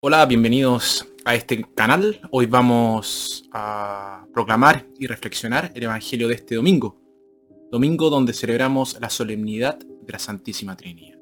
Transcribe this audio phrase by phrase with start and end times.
[0.00, 2.20] Hola, bienvenidos a este canal.
[2.30, 6.96] Hoy vamos a proclamar y reflexionar el Evangelio de este domingo.
[7.72, 11.18] Domingo donde celebramos la solemnidad de la Santísima Trinidad.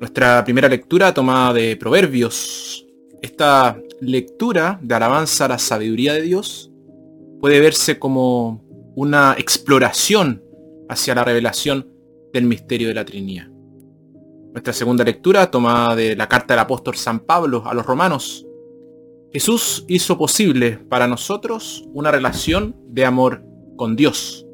[0.00, 2.86] Nuestra primera lectura tomada de Proverbios.
[3.20, 6.72] Esta lectura de alabanza a la sabiduría de Dios
[7.40, 8.64] puede verse como
[8.96, 10.42] una exploración
[10.88, 11.88] hacia la revelación
[12.32, 13.46] del misterio de la Trinidad.
[14.52, 18.44] Nuestra segunda lectura tomada de la carta del apóstol San Pablo a los romanos.
[19.32, 23.44] Jesús hizo posible para nosotros una relación de amor
[23.76, 24.44] con Dios.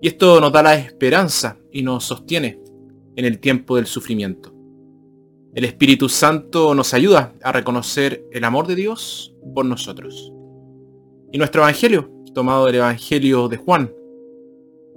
[0.00, 2.60] Y esto nos da la esperanza y nos sostiene
[3.16, 4.55] en el tiempo del sufrimiento.
[5.56, 10.30] El Espíritu Santo nos ayuda a reconocer el amor de Dios por nosotros.
[11.32, 13.90] Y nuestro Evangelio, tomado del Evangelio de Juan.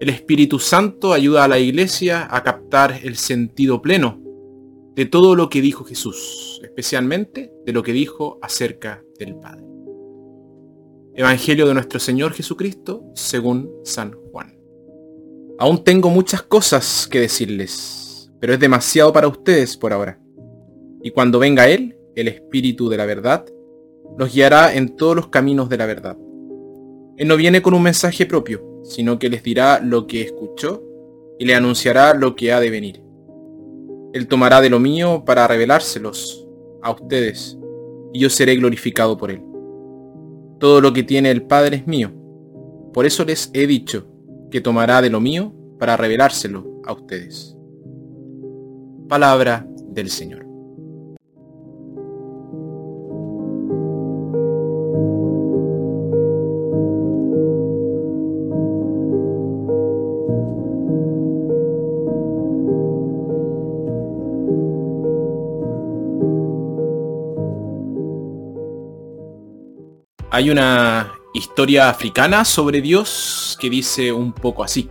[0.01, 4.19] El Espíritu Santo ayuda a la iglesia a captar el sentido pleno
[4.95, 9.63] de todo lo que dijo Jesús, especialmente de lo que dijo acerca del Padre.
[11.15, 14.59] Evangelio de nuestro Señor Jesucristo según San Juan.
[15.57, 20.19] Aún tengo muchas cosas que decirles, pero es demasiado para ustedes por ahora.
[21.01, 23.45] Y cuando venga Él, el Espíritu de la verdad,
[24.17, 26.17] los guiará en todos los caminos de la verdad.
[27.17, 30.83] Él no viene con un mensaje propio, sino que les dirá lo que escuchó
[31.37, 33.03] y le anunciará lo que ha de venir.
[34.13, 36.47] Él tomará de lo mío para revelárselos
[36.81, 37.57] a ustedes,
[38.13, 39.41] y yo seré glorificado por él.
[40.59, 42.11] Todo lo que tiene el Padre es mío.
[42.93, 44.07] Por eso les he dicho
[44.49, 47.55] que tomará de lo mío para revelárselo a ustedes.
[49.07, 50.48] Palabra del Señor.
[70.31, 74.87] Hay una historia africana sobre Dios que dice un poco así.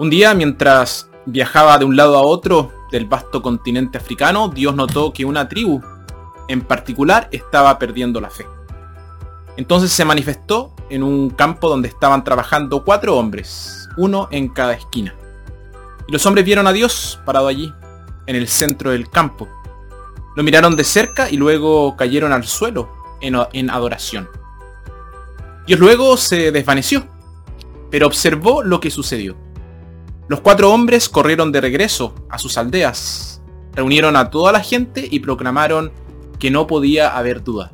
[0.00, 5.12] Un día, mientras viajaba de un lado a otro del vasto continente africano, Dios notó
[5.12, 5.80] que una tribu
[6.48, 8.44] en particular estaba perdiendo la fe.
[9.56, 15.14] Entonces se manifestó en un campo donde estaban trabajando cuatro hombres, uno en cada esquina.
[16.08, 17.72] Y los hombres vieron a Dios parado allí,
[18.26, 19.48] en el centro del campo.
[20.34, 24.28] Lo miraron de cerca y luego cayeron al suelo en, adoración.
[25.66, 27.06] Dios luego se desvaneció,
[27.90, 29.36] pero observó lo que sucedió.
[30.28, 33.42] Los cuatro hombres corrieron de regreso a sus aldeas,
[33.74, 35.92] reunieron a toda la gente y proclamaron
[36.38, 37.72] que no podía haber duda,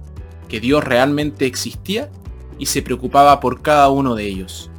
[0.49, 2.11] que Dios realmente existía
[2.59, 4.71] y se preocupaba por cada uno de ellos,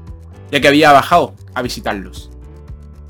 [0.51, 2.31] ya que había bajado a visitarlos.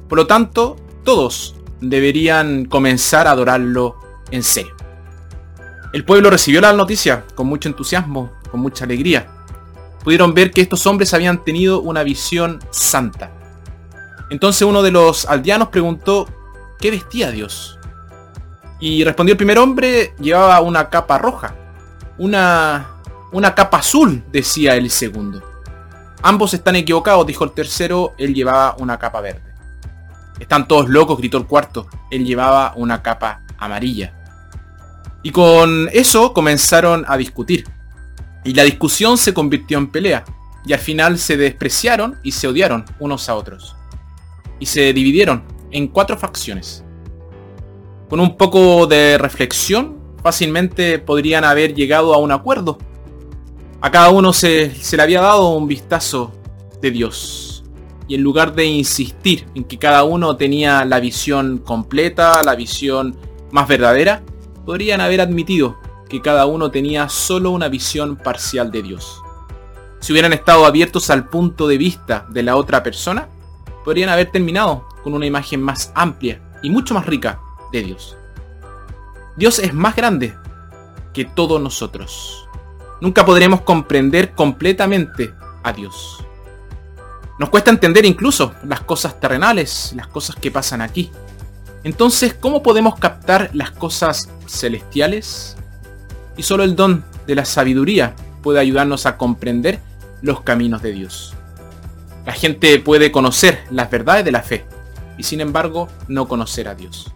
[0.08, 3.96] Por lo tanto, todos deberían comenzar a adorarlo
[4.32, 4.76] en serio.
[5.96, 9.28] El pueblo recibió la noticia con mucho entusiasmo, con mucha alegría.
[10.04, 13.32] Pudieron ver que estos hombres habían tenido una visión santa.
[14.30, 16.28] Entonces uno de los aldeanos preguntó,
[16.82, 17.80] ¿qué vestía Dios?
[18.82, 21.56] Y respondió el primer hombre, llevaba una capa roja.
[22.18, 22.90] Una,
[23.32, 25.42] una capa azul, decía el segundo.
[26.22, 29.54] Ambos están equivocados, dijo el tercero, él llevaba una capa verde.
[30.42, 34.25] Están todos locos, gritó el cuarto, él llevaba una capa amarilla.
[35.26, 37.66] Y con eso comenzaron a discutir.
[38.44, 40.24] Y la discusión se convirtió en pelea.
[40.68, 43.76] Y al final se despreciaron y se odiaron unos a otros.
[44.60, 46.84] Y se dividieron en cuatro facciones.
[48.08, 52.78] Con un poco de reflexión, fácilmente podrían haber llegado a un acuerdo.
[53.82, 56.34] A cada uno se, se le había dado un vistazo
[56.84, 57.64] de Dios.
[58.08, 63.18] Y en lugar de insistir en que cada uno tenía la visión completa, la visión
[63.50, 64.22] más verdadera,
[64.66, 65.78] podrían haber admitido
[66.10, 69.22] que cada uno tenía solo una visión parcial de Dios.
[70.00, 73.30] Si hubieran estado abiertos al punto de vista de la otra persona,
[73.84, 77.40] podrían haber terminado con una imagen más amplia y mucho más rica
[77.72, 78.18] de Dios.
[79.36, 80.36] Dios es más grande
[81.14, 82.48] que todos nosotros.
[83.02, 86.24] Nunca podremos comprender completamente a Dios.
[87.38, 91.12] Nos cuesta entender incluso las cosas terrenales, las cosas que pasan aquí.
[91.86, 95.56] Entonces, ¿cómo podemos captar las cosas celestiales?
[96.36, 99.80] Y solo el don de la sabiduría puede ayudarnos a comprender
[100.24, 101.36] los caminos de Dios.
[102.26, 104.66] La gente puede conocer las verdades de la fe
[105.20, 107.14] y sin embargo no conocer a Dios.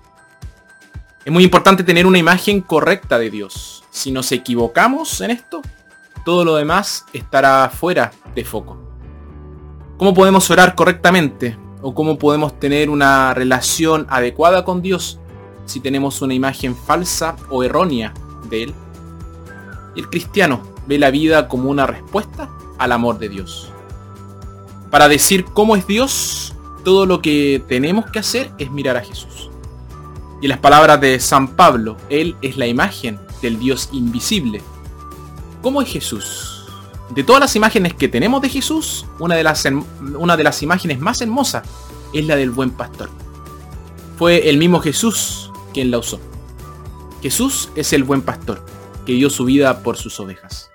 [1.25, 3.83] Es muy importante tener una imagen correcta de Dios.
[3.89, 5.63] Si nos equivocamos en esto,
[6.23, 8.77] todo lo demás estará fuera de foco.
[9.97, 11.57] ¿Cómo podemos orar correctamente?
[11.81, 15.19] ¿O cómo podemos tener una relación adecuada con Dios
[15.65, 18.13] si tenemos una imagen falsa o errónea
[18.49, 18.73] de Él?
[19.95, 23.71] El cristiano ve la vida como una respuesta al amor de Dios.
[24.91, 26.53] Para decir cómo es Dios,
[26.83, 29.49] todo lo que tenemos que hacer es mirar a Jesús.
[30.41, 34.61] Y en las palabras de San Pablo, Él es la imagen del Dios invisible.
[35.61, 36.58] ¿Cómo es Jesús?
[37.09, 39.65] De todas las imágenes que tenemos de Jesús, una de las,
[40.17, 41.67] una de las imágenes más hermosas
[42.13, 43.09] es la del buen pastor.
[44.17, 46.19] Fue el mismo Jesús quien la usó.
[47.21, 48.63] Jesús es el buen pastor,
[49.05, 50.69] que dio su vida por sus ovejas.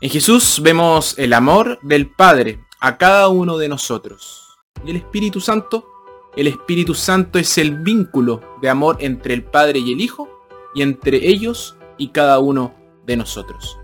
[0.00, 4.58] En Jesús vemos el amor del Padre a cada uno de nosotros.
[4.84, 5.88] Y el Espíritu Santo,
[6.36, 10.28] el Espíritu Santo es el vínculo de amor entre el Padre y el Hijo,
[10.74, 12.74] y entre ellos y cada uno
[13.06, 13.78] de nosotros.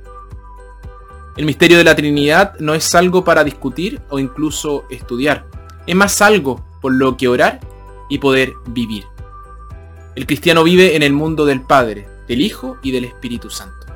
[1.36, 5.46] El misterio de la Trinidad no es algo para discutir o incluso estudiar,
[5.86, 7.60] es más algo por lo que orar
[8.08, 9.04] y poder vivir.
[10.14, 13.86] El cristiano vive en el mundo del Padre, del Hijo y del Espíritu Santo.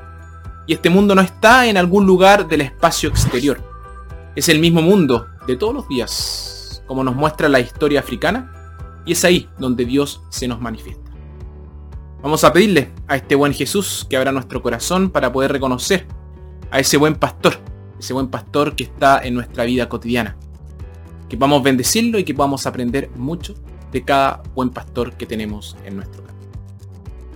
[0.65, 3.61] Y este mundo no está en algún lugar del espacio exterior.
[4.35, 8.53] Es el mismo mundo de todos los días, como nos muestra la historia africana,
[9.05, 11.11] y es ahí donde Dios se nos manifiesta.
[12.21, 16.07] Vamos a pedirle a este buen Jesús que abra nuestro corazón para poder reconocer
[16.73, 17.59] a ese buen pastor,
[17.99, 20.35] ese buen pastor que está en nuestra vida cotidiana.
[21.29, 23.53] Que podamos bendecirlo y que podamos aprender mucho
[23.91, 26.49] de cada buen pastor que tenemos en nuestro camino.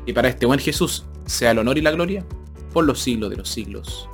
[0.08, 2.26] Y para este buen Jesús sea el honor y la gloria
[2.74, 4.10] por los siglos de los siglos.